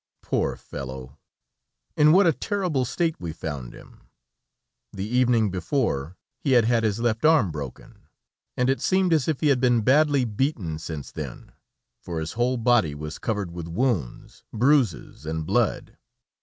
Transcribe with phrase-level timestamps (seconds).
[0.23, 1.19] Poor fellow!
[1.95, 4.07] In what a terrible state we found him.
[4.91, 8.07] The evening before, he had had his left arm broken,
[8.57, 11.51] and it seemed as if he had been badly beaten since then,
[11.99, 15.99] for his whole body was covered with wounds, bruises, and blood.